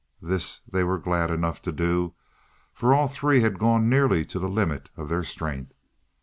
[0.19, 2.15] This they were glad enough to do,
[2.73, 5.73] for all three had gone nearly to the limit of their strength.